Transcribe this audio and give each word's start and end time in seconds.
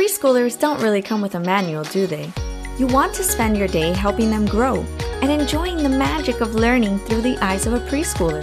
Preschoolers 0.00 0.58
don't 0.58 0.80
really 0.80 1.02
come 1.02 1.20
with 1.20 1.34
a 1.34 1.40
manual, 1.40 1.84
do 1.84 2.06
they? 2.06 2.32
You 2.78 2.86
want 2.86 3.12
to 3.16 3.22
spend 3.22 3.58
your 3.58 3.68
day 3.68 3.92
helping 3.92 4.30
them 4.30 4.46
grow 4.46 4.76
and 5.20 5.30
enjoying 5.30 5.76
the 5.76 5.90
magic 5.90 6.40
of 6.40 6.54
learning 6.54 7.00
through 7.00 7.20
the 7.20 7.36
eyes 7.44 7.66
of 7.66 7.74
a 7.74 7.80
preschooler. 7.80 8.42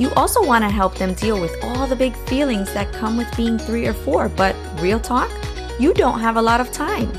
You 0.00 0.10
also 0.14 0.42
want 0.42 0.64
to 0.64 0.70
help 0.70 0.96
them 0.96 1.12
deal 1.12 1.38
with 1.38 1.54
all 1.62 1.86
the 1.86 1.96
big 1.96 2.16
feelings 2.28 2.72
that 2.72 2.94
come 2.94 3.18
with 3.18 3.36
being 3.36 3.58
three 3.58 3.86
or 3.86 3.92
four, 3.92 4.30
but 4.30 4.56
real 4.80 4.98
talk, 4.98 5.30
you 5.78 5.92
don't 5.92 6.20
have 6.20 6.38
a 6.38 6.42
lot 6.42 6.62
of 6.62 6.72
time. 6.72 7.12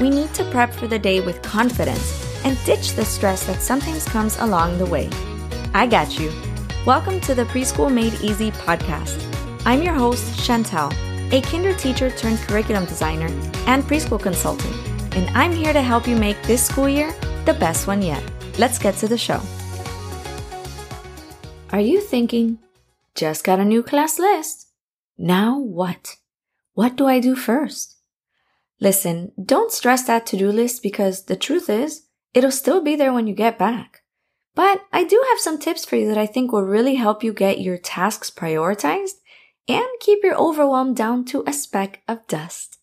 We 0.00 0.08
need 0.08 0.32
to 0.32 0.50
prep 0.50 0.72
for 0.72 0.86
the 0.86 0.98
day 0.98 1.20
with 1.20 1.42
confidence 1.42 2.42
and 2.46 2.56
ditch 2.64 2.94
the 2.94 3.04
stress 3.04 3.46
that 3.46 3.60
sometimes 3.60 4.06
comes 4.06 4.38
along 4.38 4.78
the 4.78 4.86
way. 4.86 5.10
I 5.74 5.86
got 5.86 6.18
you. 6.18 6.32
Welcome 6.86 7.20
to 7.20 7.34
the 7.34 7.44
Preschool 7.44 7.92
Made 7.92 8.14
Easy 8.22 8.52
podcast. 8.52 9.22
I'm 9.66 9.82
your 9.82 9.92
host, 9.92 10.24
Chantel, 10.48 10.94
a 11.30 11.42
kinder 11.42 11.74
teacher 11.74 12.10
turned 12.10 12.38
curriculum 12.38 12.86
designer 12.86 13.26
and 13.66 13.84
preschool 13.84 14.20
consultant, 14.20 14.74
and 15.14 15.28
I'm 15.36 15.52
here 15.52 15.74
to 15.74 15.82
help 15.82 16.08
you 16.08 16.16
make 16.16 16.40
this 16.42 16.64
school 16.64 16.88
year 16.88 17.14
the 17.44 17.52
best 17.54 17.86
one 17.86 18.00
yet. 18.00 18.22
Let's 18.58 18.78
get 18.78 18.96
to 18.96 19.08
the 19.08 19.18
show. 19.18 19.40
Are 21.70 21.80
you 21.80 22.00
thinking, 22.00 22.58
just 23.14 23.44
got 23.44 23.60
a 23.60 23.64
new 23.64 23.82
class 23.82 24.18
list? 24.18 24.68
Now 25.18 25.58
what? 25.58 26.16
What 26.72 26.96
do 26.96 27.06
I 27.06 27.20
do 27.20 27.36
first? 27.36 27.96
Listen, 28.80 29.32
don't 29.42 29.72
stress 29.72 30.04
that 30.04 30.24
to 30.26 30.36
do 30.36 30.50
list 30.50 30.82
because 30.82 31.24
the 31.24 31.36
truth 31.36 31.68
is, 31.68 32.04
it'll 32.32 32.50
still 32.50 32.82
be 32.82 32.96
there 32.96 33.12
when 33.12 33.26
you 33.26 33.34
get 33.34 33.58
back. 33.58 34.02
But 34.54 34.86
I 34.92 35.04
do 35.04 35.22
have 35.28 35.38
some 35.38 35.58
tips 35.58 35.84
for 35.84 35.96
you 35.96 36.08
that 36.08 36.18
I 36.18 36.26
think 36.26 36.52
will 36.52 36.62
really 36.62 36.94
help 36.94 37.22
you 37.22 37.32
get 37.32 37.60
your 37.60 37.76
tasks 37.76 38.30
prioritized 38.30 39.17
and 39.68 39.86
keep 40.00 40.20
your 40.24 40.34
overwhelm 40.36 40.94
down 40.94 41.24
to 41.26 41.44
a 41.46 41.52
speck 41.52 42.02
of 42.08 42.26
dust. 42.26 42.78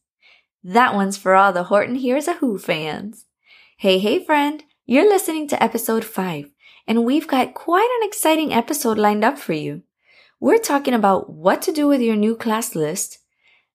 That 0.64 0.94
one's 0.94 1.18
for 1.18 1.36
all 1.36 1.52
the 1.52 1.64
Horton 1.64 1.96
Hears 1.96 2.28
a 2.28 2.34
Who 2.36 2.58
fans. 2.58 3.26
Hey, 3.78 3.98
hey, 4.00 4.24
friend, 4.24 4.64
you're 4.86 5.10
listening 5.10 5.48
to 5.50 5.62
episode 5.62 6.06
5 6.06 6.52
and 6.88 7.04
we've 7.04 7.28
got 7.28 7.54
quite 7.54 7.90
an 8.02 8.08
exciting 8.08 8.54
episode 8.54 8.98
lined 8.98 9.24
up 9.24 9.38
for 9.38 9.54
you. 9.54 9.82
We're 10.40 10.60
talking 10.60 10.94
about 10.94 11.30
what 11.30 11.62
to 11.64 11.72
do 11.72 11.88
with 11.88 12.02
your 12.02 12.16
new 12.16 12.36
class 12.36 12.76
list, 12.76 13.20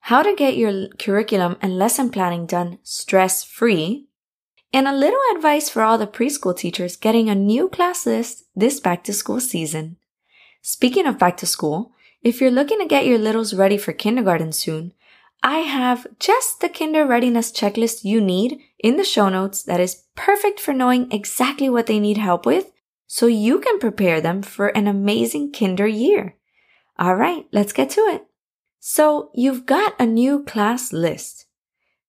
how 0.00 0.22
to 0.22 0.34
get 0.34 0.56
your 0.56 0.88
curriculum 0.98 1.56
and 1.60 1.78
lesson 1.78 2.10
planning 2.10 2.46
done 2.46 2.78
stress 2.82 3.42
free, 3.42 4.06
and 4.72 4.86
a 4.86 4.96
little 4.96 5.20
advice 5.34 5.68
for 5.68 5.82
all 5.82 5.98
the 5.98 6.06
preschool 6.06 6.56
teachers 6.56 6.96
getting 6.96 7.28
a 7.28 7.34
new 7.34 7.68
class 7.68 8.06
list 8.06 8.44
this 8.54 8.78
back 8.78 9.02
to 9.04 9.12
school 9.12 9.40
season. 9.40 9.96
Speaking 10.62 11.06
of 11.06 11.18
back 11.18 11.36
to 11.38 11.46
school, 11.46 11.92
if 12.22 12.40
you're 12.40 12.50
looking 12.50 12.78
to 12.80 12.86
get 12.86 13.06
your 13.06 13.18
littles 13.18 13.54
ready 13.54 13.78
for 13.78 13.92
kindergarten 13.92 14.52
soon, 14.52 14.92
I 15.42 15.58
have 15.60 16.06
just 16.18 16.60
the 16.60 16.68
kinder 16.68 17.06
readiness 17.06 17.50
checklist 17.50 18.04
you 18.04 18.20
need 18.20 18.60
in 18.78 18.98
the 18.98 19.04
show 19.04 19.30
notes 19.30 19.62
that 19.62 19.80
is 19.80 20.04
perfect 20.14 20.60
for 20.60 20.74
knowing 20.74 21.10
exactly 21.10 21.70
what 21.70 21.86
they 21.86 21.98
need 21.98 22.18
help 22.18 22.44
with 22.44 22.72
so 23.06 23.26
you 23.26 23.58
can 23.58 23.78
prepare 23.78 24.20
them 24.20 24.42
for 24.42 24.68
an 24.68 24.86
amazing 24.86 25.50
kinder 25.50 25.86
year. 25.86 26.36
All 26.98 27.14
right, 27.14 27.46
let's 27.52 27.72
get 27.72 27.88
to 27.90 28.00
it. 28.02 28.26
So 28.80 29.30
you've 29.34 29.64
got 29.64 29.98
a 29.98 30.04
new 30.04 30.44
class 30.44 30.92
list. 30.92 31.46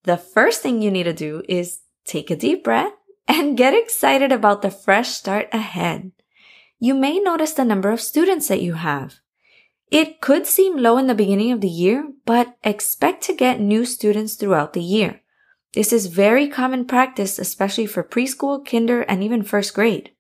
The 0.03 0.17
first 0.17 0.61
thing 0.61 0.81
you 0.81 0.91
need 0.91 1.03
to 1.03 1.13
do 1.13 1.41
is 1.47 1.79
take 2.05 2.29
a 2.29 2.35
deep 2.35 2.65
breath 2.65 2.91
and 3.29 3.57
get 3.57 3.73
excited 3.73 4.33
about 4.33 4.61
the 4.61 4.71
fresh 4.71 5.09
start 5.09 5.47
ahead. 5.53 6.11
You 6.79 6.95
may 6.95 7.19
notice 7.19 7.53
the 7.53 7.63
number 7.63 7.91
of 7.91 8.01
students 8.01 8.49
that 8.49 8.61
you 8.61 8.73
have. 8.73 9.20
It 9.91 10.21
could 10.21 10.47
seem 10.47 10.77
low 10.77 10.97
in 10.97 11.07
the 11.07 11.13
beginning 11.13 11.51
of 11.51 11.59
the 11.59 11.67
year, 11.67 12.09
but 12.25 12.55
expect 12.63 13.23
to 13.23 13.35
get 13.35 13.59
new 13.59 13.83
students 13.83 14.35
throughout 14.35 14.71
the 14.71 14.81
year. 14.81 15.21
This 15.73 15.91
is 15.91 16.07
very 16.07 16.47
common 16.47 16.85
practice, 16.85 17.37
especially 17.37 17.85
for 17.85 18.03
preschool, 18.03 18.65
kinder, 18.65 19.01
and 19.01 19.21
even 19.21 19.43
first 19.43 19.73
grade. 19.73 20.11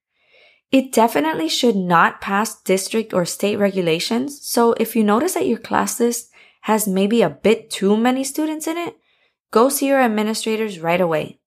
It 0.71 0.91
definitely 0.91 1.47
should 1.47 1.75
not 1.75 2.21
pass 2.21 2.61
district 2.61 3.13
or 3.13 3.25
state 3.25 3.57
regulations. 3.57 4.45
So 4.45 4.73
if 4.73 4.95
you 4.95 5.03
notice 5.03 5.33
that 5.35 5.47
your 5.47 5.57
class 5.57 5.99
list 5.99 6.31
has 6.61 6.87
maybe 6.87 7.21
a 7.21 7.29
bit 7.29 7.69
too 7.69 7.95
many 7.95 8.23
students 8.25 8.67
in 8.67 8.77
it, 8.77 8.95
go 9.51 9.69
see 9.69 9.87
your 9.87 10.01
administrators 10.01 10.79
right 10.79 11.01
away. 11.01 11.39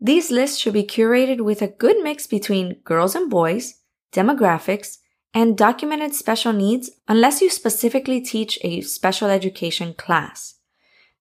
These 0.00 0.32
lists 0.32 0.58
should 0.58 0.72
be 0.72 0.82
curated 0.84 1.40
with 1.40 1.62
a 1.62 1.68
good 1.68 2.02
mix 2.02 2.26
between 2.26 2.80
girls 2.84 3.14
and 3.14 3.30
boys, 3.30 3.80
demographics, 4.12 4.98
and 5.34 5.56
documented 5.56 6.14
special 6.14 6.52
needs 6.52 6.90
unless 7.08 7.40
you 7.40 7.48
specifically 7.48 8.20
teach 8.20 8.58
a 8.62 8.80
special 8.82 9.28
education 9.28 9.94
class. 9.94 10.56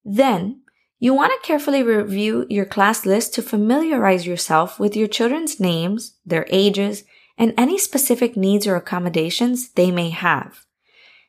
Then, 0.04 0.62
you 1.00 1.14
want 1.14 1.32
to 1.34 1.48
carefully 1.48 1.82
review 1.82 2.46
your 2.50 2.66
class 2.66 3.06
list 3.06 3.34
to 3.34 3.42
familiarize 3.42 4.28
yourself 4.28 4.80
with 4.80 4.96
your 4.96 5.08
children's 5.08 5.60
names, 5.60 6.16
their 6.26 6.46
ages, 6.50 7.04
and 7.38 7.54
any 7.58 7.78
specific 7.78 8.38
needs 8.38 8.68
or 8.68 8.76
accommodations 8.76 9.72
they 9.72 9.90
may 9.90 10.10
have. 10.10 10.66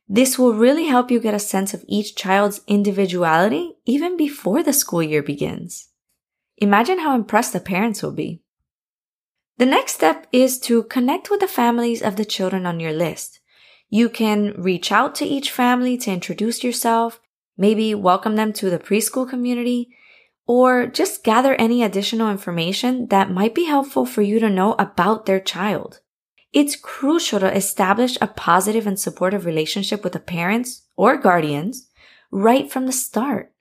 This 0.06 0.38
will 0.38 0.52
really 0.52 0.86
help 0.88 1.10
you 1.10 1.20
get 1.20 1.32
a 1.32 1.38
sense 1.38 1.72
of 1.72 1.84
each 1.88 2.14
child's 2.14 2.60
individuality 2.66 3.76
even 3.86 4.18
before 4.18 4.62
the 4.62 4.74
school 4.74 5.02
year 5.02 5.22
begins. 5.22 5.88
Imagine 6.58 6.98
how 6.98 7.14
impressed 7.14 7.54
the 7.54 7.60
parents 7.60 8.02
will 8.02 8.12
be. 8.12 8.41
The 9.58 9.66
next 9.66 9.94
step 9.94 10.26
is 10.32 10.58
to 10.60 10.84
connect 10.84 11.30
with 11.30 11.40
the 11.40 11.46
families 11.46 12.02
of 12.02 12.16
the 12.16 12.24
children 12.24 12.66
on 12.66 12.80
your 12.80 12.92
list. 12.92 13.40
You 13.90 14.08
can 14.08 14.54
reach 14.56 14.90
out 14.90 15.14
to 15.16 15.26
each 15.26 15.50
family 15.50 15.98
to 15.98 16.10
introduce 16.10 16.64
yourself, 16.64 17.20
maybe 17.56 17.94
welcome 17.94 18.36
them 18.36 18.52
to 18.54 18.70
the 18.70 18.78
preschool 18.78 19.28
community, 19.28 19.94
or 20.46 20.86
just 20.86 21.22
gather 21.22 21.54
any 21.54 21.82
additional 21.82 22.30
information 22.30 23.06
that 23.08 23.30
might 23.30 23.54
be 23.54 23.64
helpful 23.64 24.06
for 24.06 24.22
you 24.22 24.40
to 24.40 24.48
know 24.48 24.74
about 24.78 25.26
their 25.26 25.40
child. 25.40 26.00
It's 26.52 26.76
crucial 26.76 27.40
to 27.40 27.54
establish 27.54 28.18
a 28.20 28.26
positive 28.26 28.86
and 28.86 28.98
supportive 28.98 29.46
relationship 29.46 30.02
with 30.02 30.14
the 30.14 30.20
parents 30.20 30.82
or 30.96 31.16
guardians 31.16 31.88
right 32.30 32.70
from 32.70 32.86
the 32.86 32.92
start. 32.92 33.52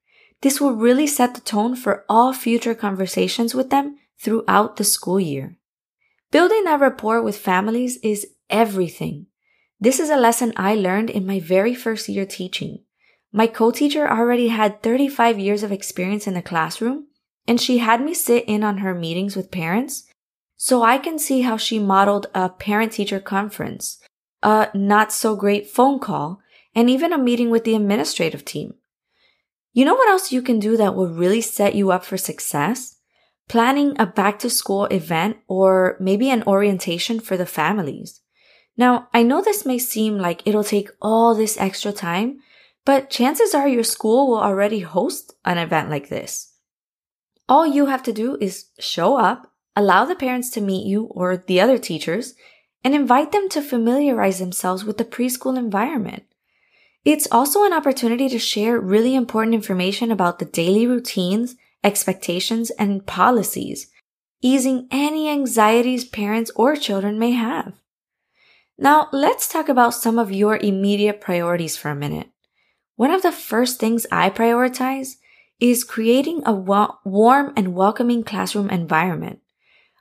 This 0.41 0.59
will 0.59 0.73
really 0.73 1.07
set 1.07 1.35
the 1.35 1.41
tone 1.41 1.75
for 1.75 2.05
all 2.09 2.33
future 2.33 2.73
conversations 2.73 3.53
with 3.53 3.69
them 3.69 3.97
throughout 4.19 4.77
the 4.77 4.83
school 4.83 5.19
year. 5.19 5.57
Building 6.31 6.63
that 6.63 6.79
rapport 6.79 7.21
with 7.21 7.37
families 7.37 7.97
is 7.97 8.25
everything. 8.49 9.27
This 9.81 9.99
is 9.99 10.09
a 10.09 10.15
lesson 10.15 10.53
I 10.55 10.75
learned 10.75 11.09
in 11.09 11.25
my 11.25 11.41
very 11.41 11.75
first 11.75 12.07
year 12.07 12.25
teaching. 12.25 12.83
My 13.33 13.47
co-teacher 13.47 14.09
already 14.09 14.47
had 14.47 14.81
35 14.81 15.39
years 15.39 15.61
of 15.61 15.71
experience 15.73 16.27
in 16.27 16.33
the 16.33 16.41
classroom, 16.41 17.07
and 17.47 17.59
she 17.59 17.79
had 17.79 18.01
me 18.01 18.13
sit 18.13 18.45
in 18.45 18.63
on 18.63 18.77
her 18.77 18.95
meetings 18.95 19.35
with 19.35 19.51
parents 19.51 20.07
so 20.55 20.83
I 20.83 20.99
can 20.99 21.17
see 21.17 21.41
how 21.41 21.57
she 21.57 21.79
modeled 21.79 22.27
a 22.35 22.47
parent 22.47 22.93
teacher 22.93 23.19
conference, 23.19 23.99
a 24.43 24.69
not 24.73 25.11
so 25.11 25.35
great 25.35 25.67
phone 25.67 25.99
call, 25.99 26.39
and 26.75 26.89
even 26.89 27.11
a 27.11 27.17
meeting 27.17 27.49
with 27.49 27.63
the 27.63 27.75
administrative 27.75 28.45
team. 28.45 28.75
You 29.73 29.83
know 29.85 29.95
what 29.95 30.07
else 30.07 30.31
you 30.31 30.41
can 30.41 30.59
do 30.59 30.77
that 30.77 30.95
will 30.95 31.09
really 31.09 31.41
set 31.41 31.75
you 31.75 31.91
up 31.91 32.05
for 32.05 32.15
success? 32.15 32.97
Planning 33.51 33.99
a 33.99 34.05
back 34.05 34.39
to 34.39 34.49
school 34.49 34.85
event 34.85 35.37
or 35.47 35.97
maybe 35.99 36.29
an 36.29 36.43
orientation 36.47 37.19
for 37.19 37.35
the 37.35 37.45
families. 37.45 38.21
Now, 38.77 39.09
I 39.13 39.23
know 39.23 39.41
this 39.41 39.65
may 39.65 39.77
seem 39.77 40.17
like 40.17 40.47
it'll 40.47 40.63
take 40.63 40.89
all 41.01 41.35
this 41.35 41.59
extra 41.59 41.91
time, 41.91 42.39
but 42.85 43.09
chances 43.09 43.53
are 43.53 43.67
your 43.67 43.83
school 43.83 44.29
will 44.29 44.39
already 44.39 44.79
host 44.79 45.33
an 45.43 45.57
event 45.57 45.89
like 45.89 46.07
this. 46.07 46.53
All 47.49 47.67
you 47.67 47.87
have 47.87 48.03
to 48.03 48.13
do 48.13 48.37
is 48.39 48.67
show 48.79 49.17
up 49.17 49.51
allow 49.75 50.05
the 50.05 50.15
parents 50.15 50.49
to 50.51 50.61
meet 50.61 50.85
you 50.85 51.05
or 51.05 51.37
the 51.37 51.59
other 51.61 51.77
teachers, 51.77 52.35
and 52.83 52.95
invite 52.95 53.31
them 53.31 53.47
to 53.49 53.61
familiarize 53.61 54.39
themselves 54.39 54.83
with 54.83 54.97
the 54.97 55.05
preschool 55.05 55.57
environment. 55.57 56.23
It's 57.05 57.27
also 57.31 57.63
an 57.63 57.73
opportunity 57.73 58.29
to 58.29 58.39
share 58.39 58.79
really 58.79 59.15
important 59.15 59.55
information 59.55 60.11
about 60.11 60.39
the 60.39 60.45
daily 60.45 60.85
routines, 60.85 61.55
expectations, 61.83 62.69
and 62.71 63.05
policies, 63.05 63.87
easing 64.41 64.87
any 64.91 65.29
anxieties 65.29 66.05
parents 66.05 66.51
or 66.55 66.75
children 66.75 67.19
may 67.19 67.31
have. 67.31 67.73
Now, 68.77 69.09
let's 69.11 69.47
talk 69.47 69.69
about 69.69 69.93
some 69.93 70.17
of 70.17 70.31
your 70.31 70.57
immediate 70.57 71.21
priorities 71.21 71.77
for 71.77 71.89
a 71.89 71.95
minute. 71.95 72.29
One 72.95 73.11
of 73.11 73.21
the 73.21 73.31
first 73.31 73.79
things 73.79 74.07
I 74.11 74.29
prioritize 74.29 75.17
is 75.59 75.83
creating 75.83 76.41
a 76.45 76.53
warm 76.53 77.53
and 77.55 77.75
welcoming 77.75 78.23
classroom 78.23 78.69
environment. 78.69 79.39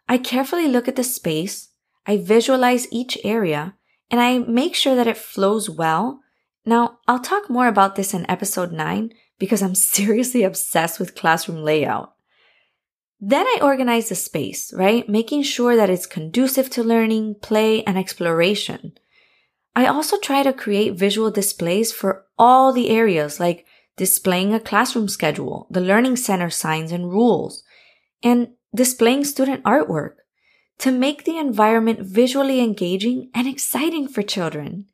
I 0.08 0.16
carefully 0.16 0.66
look 0.66 0.88
at 0.88 0.96
the 0.96 1.04
space, 1.04 1.68
I 2.06 2.16
visualize 2.16 2.90
each 2.90 3.18
area, 3.22 3.74
and 4.10 4.20
I 4.20 4.38
make 4.38 4.74
sure 4.74 4.96
that 4.96 5.06
it 5.06 5.18
flows 5.18 5.68
well. 5.68 6.20
Now, 6.64 6.98
I'll 7.06 7.20
talk 7.20 7.50
more 7.50 7.68
about 7.68 7.96
this 7.96 8.14
in 8.14 8.28
episode 8.30 8.72
9 8.72 9.12
because 9.40 9.62
I'm 9.62 9.74
seriously 9.96 10.44
obsessed 10.44 11.00
with 11.00 11.16
classroom 11.16 11.64
layout. 11.64 12.14
Then 13.20 13.46
I 13.46 13.58
organize 13.60 14.08
the 14.08 14.14
space, 14.14 14.72
right? 14.72 15.08
Making 15.08 15.42
sure 15.42 15.74
that 15.74 15.90
it's 15.90 16.06
conducive 16.06 16.70
to 16.70 16.84
learning, 16.84 17.34
play, 17.42 17.82
and 17.82 17.98
exploration. 17.98 18.92
I 19.74 19.86
also 19.86 20.18
try 20.18 20.42
to 20.42 20.52
create 20.52 20.94
visual 20.94 21.30
displays 21.30 21.92
for 21.92 22.24
all 22.38 22.72
the 22.72 22.88
areas 22.88 23.38
like 23.40 23.66
displaying 23.96 24.54
a 24.54 24.60
classroom 24.60 25.08
schedule, 25.08 25.66
the 25.70 25.80
learning 25.80 26.16
center 26.16 26.48
signs 26.48 26.92
and 26.92 27.10
rules, 27.10 27.62
and 28.22 28.48
displaying 28.74 29.24
student 29.24 29.62
artwork 29.64 30.14
to 30.78 30.90
make 30.90 31.24
the 31.24 31.36
environment 31.36 32.00
visually 32.00 32.60
engaging 32.60 33.30
and 33.34 33.46
exciting 33.46 34.08
for 34.08 34.22
children. 34.22 34.86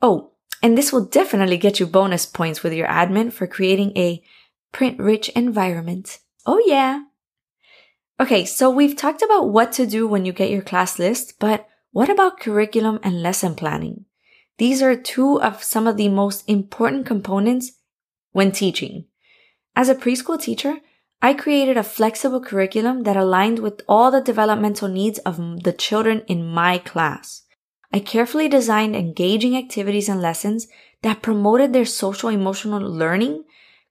Oh, 0.00 0.32
and 0.62 0.76
this 0.76 0.92
will 0.92 1.04
definitely 1.04 1.56
get 1.56 1.80
you 1.80 1.86
bonus 1.86 2.26
points 2.26 2.62
with 2.62 2.72
your 2.72 2.86
admin 2.86 3.32
for 3.32 3.46
creating 3.46 3.96
a 3.96 4.22
print 4.72 4.98
rich 4.98 5.28
environment. 5.30 6.18
Oh 6.46 6.62
yeah. 6.66 7.02
Okay, 8.18 8.44
so 8.44 8.68
we've 8.68 8.96
talked 8.96 9.22
about 9.22 9.48
what 9.48 9.72
to 9.72 9.86
do 9.86 10.06
when 10.06 10.26
you 10.26 10.32
get 10.32 10.50
your 10.50 10.62
class 10.62 10.98
list, 10.98 11.38
but 11.38 11.66
what 11.92 12.10
about 12.10 12.38
curriculum 12.38 13.00
and 13.02 13.22
lesson 13.22 13.54
planning? 13.54 14.04
These 14.58 14.82
are 14.82 14.94
two 14.94 15.40
of 15.40 15.62
some 15.62 15.86
of 15.86 15.96
the 15.96 16.08
most 16.08 16.46
important 16.46 17.06
components 17.06 17.72
when 18.32 18.52
teaching. 18.52 19.06
As 19.74 19.88
a 19.88 19.94
preschool 19.94 20.40
teacher, 20.40 20.76
I 21.22 21.34
created 21.34 21.76
a 21.76 21.82
flexible 21.82 22.40
curriculum 22.40 23.04
that 23.04 23.16
aligned 23.16 23.58
with 23.58 23.80
all 23.88 24.10
the 24.10 24.20
developmental 24.20 24.88
needs 24.88 25.18
of 25.20 25.62
the 25.62 25.72
children 25.72 26.22
in 26.26 26.46
my 26.46 26.78
class. 26.78 27.42
I 27.92 27.98
carefully 27.98 28.48
designed 28.48 28.94
engaging 28.94 29.56
activities 29.56 30.08
and 30.08 30.20
lessons 30.20 30.68
that 31.02 31.22
promoted 31.22 31.72
their 31.72 31.84
social 31.84 32.28
emotional 32.28 32.80
learning, 32.80 33.44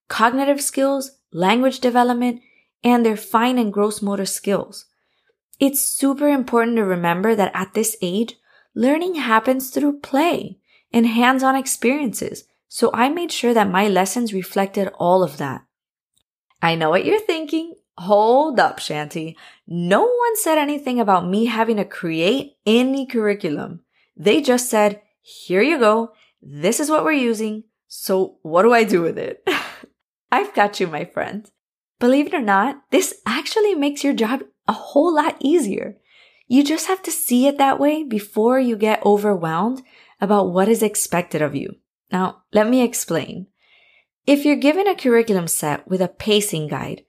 cognitive 0.07 0.61
skills, 0.61 1.17
language 1.33 1.79
development, 1.79 2.41
and 2.83 3.05
their 3.05 3.17
fine 3.17 3.57
and 3.57 3.73
gross 3.73 4.01
motor 4.01 4.25
skills. 4.25 4.85
It's 5.59 5.81
super 5.81 6.29
important 6.29 6.77
to 6.77 6.85
remember 6.85 7.35
that 7.35 7.51
at 7.53 7.73
this 7.73 7.97
age, 8.01 8.35
learning 8.73 9.15
happens 9.15 9.69
through 9.69 9.99
play 9.99 10.59
and 10.93 11.05
hands-on 11.05 11.55
experiences. 11.55 12.45
So 12.69 12.91
I 12.93 13.09
made 13.09 13.31
sure 13.31 13.53
that 13.53 13.69
my 13.69 13.89
lessons 13.89 14.33
reflected 14.33 14.89
all 14.97 15.23
of 15.23 15.37
that. 15.37 15.63
I 16.61 16.75
know 16.75 16.89
what 16.89 17.03
you're 17.03 17.19
thinking. 17.19 17.75
Hold 17.97 18.59
up, 18.59 18.79
Chanty. 18.79 19.35
No 19.67 20.03
one 20.03 20.35
said 20.37 20.57
anything 20.57 21.01
about 21.01 21.27
me 21.27 21.45
having 21.45 21.77
to 21.77 21.85
create 21.85 22.53
any 22.65 23.05
curriculum. 23.05 23.81
They 24.19 24.41
just 24.41 24.69
said, 24.69 25.01
here 25.21 25.61
you 25.61 25.79
go. 25.79 26.11
This 26.41 26.81
is 26.81 26.89
what 26.89 27.05
we're 27.05 27.13
using. 27.13 27.63
So 27.87 28.37
what 28.41 28.63
do 28.63 28.73
I 28.73 28.83
do 28.83 29.01
with 29.01 29.17
it? 29.17 29.41
I've 30.31 30.53
got 30.53 30.79
you, 30.79 30.87
my 30.87 31.05
friend. 31.05 31.49
Believe 31.99 32.27
it 32.27 32.33
or 32.33 32.41
not, 32.41 32.83
this 32.91 33.15
actually 33.25 33.75
makes 33.75 34.03
your 34.03 34.13
job 34.13 34.41
a 34.67 34.73
whole 34.73 35.15
lot 35.15 35.37
easier. 35.39 35.97
You 36.47 36.63
just 36.63 36.87
have 36.87 37.01
to 37.03 37.11
see 37.11 37.47
it 37.47 37.57
that 37.57 37.79
way 37.79 38.03
before 38.03 38.59
you 38.59 38.75
get 38.75 39.05
overwhelmed 39.05 39.81
about 40.19 40.51
what 40.51 40.67
is 40.67 40.83
expected 40.83 41.41
of 41.41 41.55
you. 41.55 41.75
Now, 42.11 42.43
let 42.53 42.69
me 42.69 42.83
explain. 42.83 43.47
If 44.27 44.45
you're 44.45 44.55
given 44.55 44.87
a 44.87 44.95
curriculum 44.95 45.47
set 45.47 45.87
with 45.87 46.01
a 46.01 46.07
pacing 46.07 46.67
guide, 46.67 47.03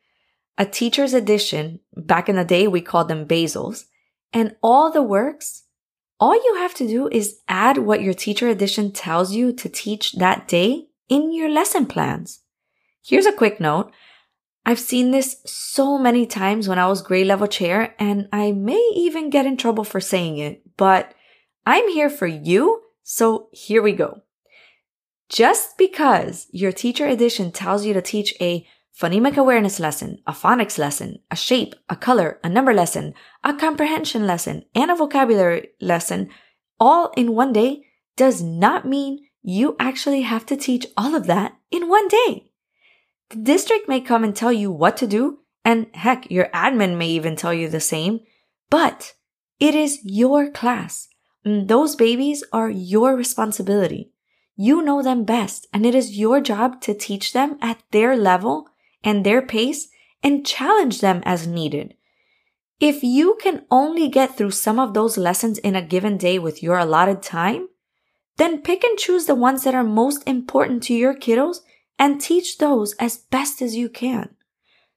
a 0.57 0.67
teacher's 0.67 1.15
edition, 1.15 1.81
back 1.97 2.29
in 2.29 2.37
the 2.37 2.45
day 2.45 2.69
we 2.69 2.81
called 2.81 3.09
them 3.09 3.27
basals, 3.27 3.85
and 4.33 4.57
all 4.63 4.93
the 4.93 5.03
works, 5.03 5.65
all 6.21 6.35
you 6.35 6.57
have 6.59 6.75
to 6.75 6.87
do 6.87 7.09
is 7.09 7.41
add 7.49 7.79
what 7.79 8.03
your 8.03 8.15
teacher 8.15 8.49
edition 8.49 8.93
tells 8.93 9.33
you 9.33 9.53
to 9.55 9.69
teach 9.69 10.13
that 10.13 10.47
day 10.47 10.89
in 11.09 11.33
your 11.33 11.49
lesson 11.49 11.87
plans. 11.87 12.41
Here's 13.03 13.27
a 13.27 13.33
quick 13.33 13.59
note. 13.59 13.91
I've 14.67 14.79
seen 14.79 15.11
this 15.11 15.41
so 15.47 15.97
many 15.97 16.27
times 16.27 16.69
when 16.69 16.79
I 16.79 16.87
was 16.87 17.01
grade 17.01 17.27
level 17.27 17.47
chair, 17.47 17.95
and 17.99 18.29
I 18.31 18.53
may 18.53 18.93
even 18.95 19.31
get 19.31 19.47
in 19.47 19.57
trouble 19.57 19.85
for 19.85 20.01
saying 20.01 20.37
it, 20.37 20.63
but 20.77 21.15
I'm 21.67 21.89
here 21.89 22.11
for 22.11 22.27
you, 22.27 22.83
so 23.03 23.49
here 23.53 23.83
we 23.83 23.93
go. 23.93 24.21
Just 25.31 25.79
because 25.79 26.47
your 26.53 26.73
teacher 26.73 27.07
edition 27.07 27.53
tells 27.53 27.87
you 27.87 27.95
to 27.95 28.03
teach 28.03 28.35
a 28.41 28.67
phonemic 28.99 29.37
awareness 29.37 29.81
lesson, 29.81 30.19
a 30.27 30.33
phonics 30.33 30.79
lesson, 30.79 31.19
a 31.31 31.37
shape, 31.37 31.75
a 31.89 31.97
color, 31.97 32.39
a 32.45 32.49
number 32.49 32.75
lesson, 32.75 33.15
a 33.43 33.55
comprehension 33.55 34.27
lesson, 34.27 34.65
and 34.75 34.91
a 34.91 34.97
vocabulary 34.97 35.69
lesson 35.81 36.29
all 36.79 37.13
in 37.17 37.35
one 37.35 37.53
day 37.53 37.85
does 38.17 38.43
not 38.43 38.87
mean 38.87 39.19
you 39.43 39.77
actually 39.79 40.23
have 40.23 40.45
to 40.47 40.57
teach 40.57 40.87
all 40.97 41.15
of 41.15 41.27
that 41.27 41.57
in 41.71 41.89
one 41.89 42.09
day. 42.09 42.51
The 43.31 43.37
district 43.37 43.89
may 43.89 44.01
come 44.01 44.25
and 44.25 44.35
tell 44.35 44.53
you 44.53 44.71
what 44.71 44.97
to 44.99 45.07
do, 45.07 45.39
and 45.65 45.87
heck, 45.95 46.31
your 46.31 46.49
admin 46.49 46.97
may 46.97 47.09
even 47.09 47.37
tell 47.37 47.55
you 47.55 47.69
the 47.69 47.81
same, 47.81 48.21
but 48.71 49.15
it 49.59 49.75
is 49.75 50.01
your 50.05 50.51
class. 50.51 51.09
Mm, 51.47 51.69
those 51.69 51.97
babies 51.97 52.43
are 52.53 52.71
your 52.71 53.17
responsibility. 53.17 54.13
You 54.57 54.83
know 54.83 55.03
them 55.03 55.25
best, 55.25 55.67
and 55.73 55.87
it 55.87 55.95
is 55.95 56.19
your 56.19 56.41
job 56.41 56.81
to 56.83 56.95
teach 56.95 57.33
them 57.33 57.57
at 57.63 57.83
their 57.93 58.17
level 58.17 58.69
and 59.03 59.25
their 59.25 59.43
pace 59.43 59.89
and 60.23 60.47
challenge 60.47 61.01
them 61.01 61.23
as 61.25 61.47
needed. 61.47 61.95
If 62.79 63.03
you 63.03 63.37
can 63.43 63.65
only 63.71 64.09
get 64.09 64.37
through 64.37 64.53
some 64.53 64.79
of 64.79 64.95
those 64.95 65.19
lessons 65.19 65.59
in 65.59 65.77
a 65.77 65.83
given 65.83 66.17
day 66.17 66.39
with 66.39 66.63
your 66.63 66.79
allotted 66.79 67.23
time, 67.23 67.69
then 68.39 68.63
pick 68.63 68.83
and 68.85 68.99
choose 68.99 69.27
the 69.27 69.35
ones 69.35 69.65
that 69.65 69.75
are 69.75 69.85
most 69.85 70.27
important 70.27 70.83
to 70.85 70.95
your 70.95 71.15
kiddos 71.15 71.59
and 71.99 72.21
teach 72.21 72.57
those 72.57 72.95
as 72.95 73.19
best 73.19 73.61
as 73.61 73.77
you 73.77 73.91
can. 73.91 74.31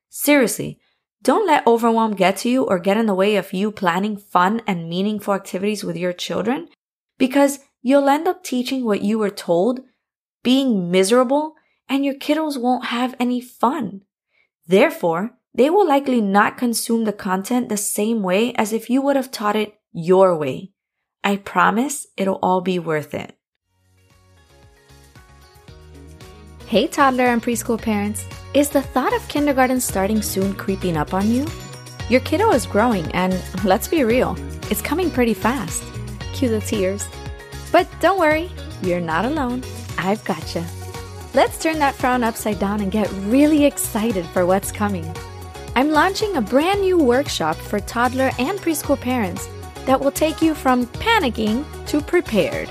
Seriously, 0.10 0.80
don't 1.22 1.48
let 1.48 1.68
overwhelm 1.68 2.14
get 2.16 2.38
to 2.38 2.50
you 2.50 2.64
or 2.64 2.80
get 2.80 2.98
in 2.98 3.06
the 3.06 3.14
way 3.14 3.36
of 3.36 3.52
you 3.52 3.72
planning 3.72 4.16
fun 4.16 4.62
and 4.66 4.90
meaningful 4.90 5.34
activities 5.34 5.84
with 5.84 5.98
your 5.98 6.14
children 6.14 6.70
because 7.18 7.60
you'll 7.82 8.08
end 8.08 8.28
up 8.28 8.44
teaching 8.44 8.86
what 8.86 9.02
you 9.02 9.20
were 9.20 9.30
told, 9.30 9.82
being 10.42 10.90
miserable, 10.90 11.56
and 11.94 12.04
your 12.04 12.16
kiddos 12.16 12.58
won't 12.58 12.86
have 12.86 13.16
any 13.20 13.40
fun. 13.40 14.02
Therefore, 14.66 15.38
they 15.54 15.70
will 15.70 15.88
likely 15.88 16.22
not 16.22 16.58
consume 16.58 17.04
the 17.04 17.14
content 17.14 17.70
the 17.70 17.78
same 17.78 18.24
way 18.24 18.52
as 18.56 18.74
if 18.74 18.90
you 18.90 19.00
would 19.00 19.16
have 19.16 19.30
taught 19.30 19.56
it 19.56 19.76
your 19.92 20.36
way. 20.36 20.72
I 21.24 21.36
promise 21.36 22.08
it'll 22.18 22.40
all 22.42 22.62
be 22.62 22.80
worth 22.80 23.14
it. 23.14 23.38
Hey, 26.66 26.88
toddler 26.88 27.26
and 27.26 27.44
preschool 27.44 27.80
parents. 27.80 28.26
Is 28.56 28.70
the 28.70 28.82
thought 28.82 29.14
of 29.14 29.28
kindergarten 29.28 29.80
starting 29.80 30.24
soon 30.24 30.56
creeping 30.56 30.98
up 30.98 31.14
on 31.14 31.30
you? 31.30 31.46
Your 32.10 32.22
kiddo 32.22 32.50
is 32.54 32.66
growing, 32.66 33.06
and 33.12 33.40
let's 33.64 33.88
be 33.88 34.04
real, 34.04 34.36
it's 34.72 34.82
coming 34.82 35.12
pretty 35.12 35.36
fast. 35.36 35.84
Cue 36.34 36.50
the 36.50 36.60
tears. 36.62 37.08
But 37.72 37.88
don't 38.00 38.20
worry, 38.20 38.50
you're 38.82 39.00
not 39.00 39.26
alone. 39.26 39.64
I've 40.00 40.24
got 40.26 40.56
you. 40.56 40.64
Let's 41.36 41.58
turn 41.58 41.80
that 41.80 41.96
frown 41.96 42.24
upside 42.24 42.60
down 42.60 42.82
and 42.82 42.92
get 42.92 43.12
really 43.24 43.66
excited 43.66 44.24
for 44.28 44.46
what's 44.46 44.72
coming. 44.72 45.12
I'm 45.76 45.90
launching 45.90 46.38
a 46.38 46.42
brand 46.42 46.82
new 46.82 47.00
workshop 47.00 47.56
for 47.56 47.80
toddler 47.80 48.30
and 48.38 48.60
preschool 48.60 49.02
parents 49.02 49.50
that 49.88 50.00
will 50.00 50.12
take 50.12 50.44
you 50.44 50.54
from 50.54 50.86
panicking 50.86 51.66
to 51.88 52.02
prepared. 52.02 52.70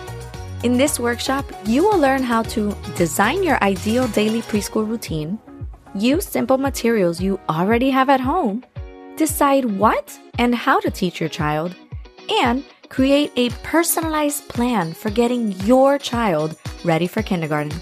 In 0.63 0.77
this 0.77 1.01
workshop, 1.01 1.45
you 1.65 1.83
will 1.83 1.99
learn 1.99 2.23
how 2.23 2.45
to 2.55 2.73
design 2.95 3.43
your 3.43 3.61
ideal 3.65 4.07
daily 4.09 4.43
preschool 4.43 4.89
routine, 4.89 5.41
use 5.97 6.25
simple 6.25 6.57
materials 6.57 7.21
you 7.21 7.41
already 7.49 7.91
have 7.91 8.09
at 8.09 8.21
home, 8.21 8.65
decide 9.17 9.65
what 9.65 10.17
and 10.39 10.55
how 10.55 10.79
to 10.79 10.91
teach 10.91 11.19
your 11.19 11.29
child, 11.29 11.75
and 12.31 12.63
create 12.91 13.33
a 13.35 13.51
personalized 13.65 14.49
plan 14.49 14.93
for 14.93 15.11
getting 15.11 15.51
your 15.63 15.99
child 15.99 16.57
ready 16.85 17.09
for 17.09 17.23
kindergarten. 17.23 17.73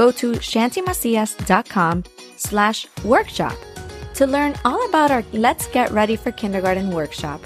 Go 0.00 0.10
to 0.12 0.32
chantymacias.com 0.32 2.04
slash 2.38 2.86
workshop 3.04 3.54
to 4.14 4.26
learn 4.26 4.54
all 4.64 4.88
about 4.88 5.10
our 5.10 5.22
Let's 5.34 5.66
Get 5.66 5.90
Ready 5.90 6.16
for 6.16 6.32
Kindergarten 6.32 6.90
workshop. 6.90 7.38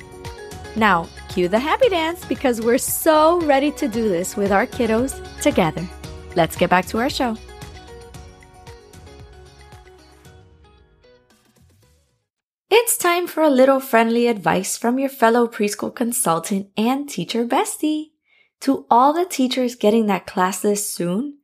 Now, 0.77 1.09
cue 1.29 1.49
the 1.49 1.59
happy 1.59 1.89
dance 1.89 2.25
because 2.25 2.61
we're 2.61 2.79
so 2.79 3.41
ready 3.41 3.73
to 3.73 3.89
do 3.89 4.09
this 4.09 4.37
with 4.37 4.53
our 4.53 4.69
kiddos 4.69 5.21
together. 5.43 5.85
Let's 6.37 6.55
get 6.55 6.71
back 6.71 6.87
to 6.87 6.99
our 6.99 7.11
show. 7.11 7.37
It's 12.71 12.97
time 12.97 13.27
for 13.27 13.43
a 13.43 13.51
little 13.51 13.81
friendly 13.81 14.29
advice 14.29 14.79
from 14.79 15.01
your 15.01 15.09
fellow 15.09 15.49
preschool 15.49 15.93
consultant 15.93 16.69
and 16.77 17.09
teacher 17.09 17.45
bestie. 17.45 18.11
To 18.61 18.87
all 18.89 19.13
the 19.13 19.25
teachers 19.25 19.75
getting 19.75 20.07
that 20.07 20.25
class 20.25 20.63
list 20.63 20.95
soon, 20.95 21.39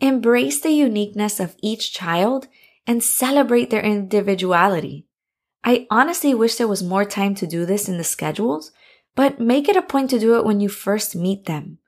embrace 0.00 0.60
the 0.60 0.70
uniqueness 0.70 1.40
of 1.40 1.56
each 1.62 1.92
child 1.92 2.48
and 2.86 3.02
celebrate 3.02 3.70
their 3.70 3.82
individuality. 3.82 5.06
I 5.64 5.86
honestly 5.90 6.34
wish 6.34 6.56
there 6.56 6.68
was 6.68 6.82
more 6.82 7.04
time 7.04 7.34
to 7.36 7.46
do 7.46 7.66
this 7.66 7.88
in 7.88 7.98
the 7.98 8.04
schedules, 8.04 8.70
but 9.14 9.40
make 9.40 9.68
it 9.68 9.76
a 9.76 9.82
point 9.82 10.10
to 10.10 10.18
do 10.18 10.36
it 10.36 10.44
when 10.44 10.60
you 10.60 10.68
first 10.68 11.16
meet 11.16 11.46
them. 11.46 11.78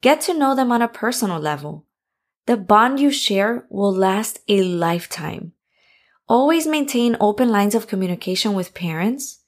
Get 0.00 0.22
to 0.22 0.34
know 0.34 0.54
them 0.54 0.72
on 0.72 0.80
a 0.80 0.88
personal 0.88 1.38
level. 1.38 1.84
The 2.46 2.56
bond 2.56 2.98
you 2.98 3.10
share 3.10 3.66
will 3.68 3.92
last 3.92 4.40
a 4.48 4.62
lifetime. 4.62 5.52
Always 6.28 6.66
maintain 6.66 7.16
open 7.20 7.50
lines 7.50 7.74
of 7.74 7.86
communication 7.86 8.54
with 8.54 8.72
parents. 8.72 9.40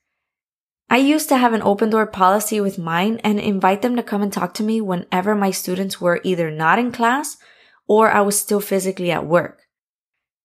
I 0.90 0.98
used 0.98 1.30
to 1.30 1.38
have 1.38 1.54
an 1.54 1.62
open 1.62 1.88
door 1.88 2.06
policy 2.06 2.60
with 2.60 2.76
mine 2.78 3.18
and 3.24 3.40
invite 3.40 3.80
them 3.80 3.96
to 3.96 4.02
come 4.02 4.20
and 4.20 4.32
talk 4.32 4.52
to 4.54 4.62
me 4.62 4.80
whenever 4.80 5.34
my 5.34 5.50
students 5.50 6.00
were 6.00 6.20
either 6.22 6.50
not 6.50 6.78
in 6.78 6.92
class 6.92 7.38
or 7.92 8.10
I 8.10 8.22
was 8.22 8.40
still 8.40 8.60
physically 8.60 9.10
at 9.10 9.26
work. 9.26 9.64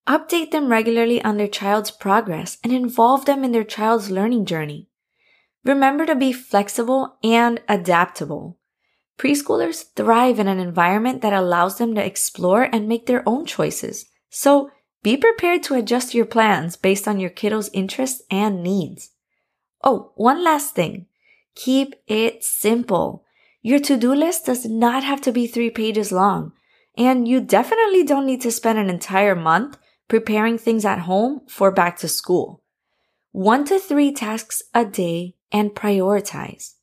Update 0.06 0.52
them 0.52 0.68
regularly 0.68 1.24
on 1.24 1.38
their 1.38 1.48
child's 1.48 1.92
progress 1.92 2.58
and 2.62 2.74
involve 2.74 3.24
them 3.24 3.46
in 3.46 3.54
their 3.54 3.64
child's 3.64 4.12
learning 4.12 4.44
journey. 4.44 4.90
Remember 5.64 6.06
to 6.06 6.14
be 6.14 6.34
flexible 6.34 7.18
and 7.24 7.62
adaptable. 7.70 8.58
Preschoolers 9.18 9.86
thrive 9.96 10.40
in 10.40 10.50
an 10.50 10.60
environment 10.60 11.22
that 11.22 11.32
allows 11.32 11.78
them 11.78 11.96
to 11.96 12.06
explore 12.06 12.64
and 12.64 12.86
make 12.86 13.06
their 13.06 13.24
own 13.26 13.46
choices. 13.46 14.08
So 14.30 14.70
be 15.02 15.16
prepared 15.16 15.64
to 15.64 15.76
adjust 15.76 16.14
your 16.14 16.26
plans 16.26 16.76
based 16.76 17.08
on 17.08 17.18
your 17.18 17.30
kiddo's 17.30 17.70
interests 17.72 18.24
and 18.30 18.62
needs. 18.62 19.12
Oh, 19.82 20.12
one 20.16 20.44
last 20.44 20.76
thing. 20.76 21.06
Keep 21.56 21.96
it 22.08 22.44
simple. 22.44 23.24
Your 23.62 23.80
to-do 23.80 24.14
list 24.14 24.48
does 24.48 24.66
not 24.66 25.06
have 25.06 25.22
to 25.22 25.32
be 25.32 25.48
three 25.48 25.70
pages 25.70 26.12
long. 26.12 26.52
And 26.98 27.28
you 27.28 27.40
definitely 27.42 28.04
don't 28.04 28.26
need 28.26 28.42
to 28.42 28.52
spend 28.52 28.80
an 28.80 28.90
entire 28.90 29.36
month 29.36 29.78
preparing 30.08 30.58
things 30.58 30.84
at 30.84 31.00
home 31.00 31.42
for 31.48 31.72
back 31.72 31.98
to 32.00 32.08
school. 32.08 32.64
One 33.32 33.66
to 33.66 33.80
three 33.80 34.12
tasks 34.12 34.64
a 34.74 34.84
day 34.84 35.36
and 35.52 35.76
prioritize. 35.76 36.74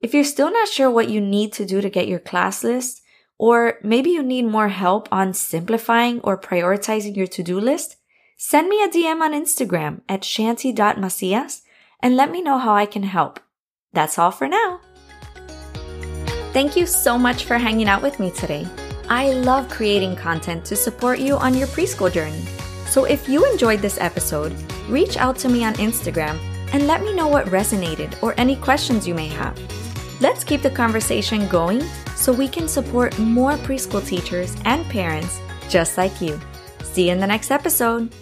If 0.00 0.12
you're 0.12 0.24
still 0.24 0.52
not 0.52 0.68
sure 0.68 0.90
what 0.90 1.08
you 1.08 1.20
need 1.20 1.52
to 1.54 1.64
do 1.64 1.80
to 1.80 1.88
get 1.88 2.08
your 2.08 2.18
class 2.18 2.62
list, 2.62 3.00
or 3.38 3.78
maybe 3.82 4.10
you 4.10 4.22
need 4.22 4.46
more 4.46 4.68
help 4.68 5.08
on 5.10 5.32
simplifying 5.32 6.20
or 6.20 6.38
prioritizing 6.38 7.16
your 7.16 7.26
to-do 7.26 7.58
list, 7.58 7.96
send 8.36 8.68
me 8.68 8.82
a 8.82 8.88
DM 8.88 9.20
on 9.20 9.32
Instagram 9.32 10.02
at 10.08 10.22
chanty.macias 10.22 11.62
and 12.00 12.16
let 12.16 12.30
me 12.30 12.42
know 12.42 12.58
how 12.58 12.74
I 12.74 12.86
can 12.86 13.04
help. 13.04 13.40
That's 13.92 14.18
all 14.18 14.30
for 14.30 14.48
now. 14.48 14.80
Thank 16.52 16.76
you 16.76 16.86
so 16.86 17.18
much 17.18 17.44
for 17.44 17.58
hanging 17.58 17.88
out 17.88 18.02
with 18.02 18.18
me 18.20 18.30
today. 18.30 18.66
I 19.08 19.32
love 19.32 19.68
creating 19.68 20.16
content 20.16 20.64
to 20.66 20.76
support 20.76 21.18
you 21.18 21.36
on 21.36 21.54
your 21.54 21.68
preschool 21.68 22.12
journey. 22.12 22.44
So 22.86 23.04
if 23.04 23.28
you 23.28 23.44
enjoyed 23.50 23.80
this 23.80 24.00
episode, 24.00 24.54
reach 24.88 25.16
out 25.16 25.36
to 25.38 25.48
me 25.48 25.64
on 25.64 25.74
Instagram 25.74 26.38
and 26.72 26.86
let 26.86 27.02
me 27.02 27.14
know 27.14 27.28
what 27.28 27.46
resonated 27.46 28.20
or 28.22 28.34
any 28.36 28.56
questions 28.56 29.06
you 29.06 29.14
may 29.14 29.28
have. 29.28 29.56
Let's 30.20 30.44
keep 30.44 30.62
the 30.62 30.70
conversation 30.70 31.46
going 31.48 31.82
so 32.16 32.32
we 32.32 32.48
can 32.48 32.66
support 32.66 33.16
more 33.18 33.52
preschool 33.52 34.04
teachers 34.04 34.56
and 34.64 34.84
parents 34.86 35.40
just 35.68 35.98
like 35.98 36.20
you. 36.20 36.40
See 36.82 37.06
you 37.06 37.12
in 37.12 37.20
the 37.20 37.26
next 37.26 37.50
episode. 37.50 38.12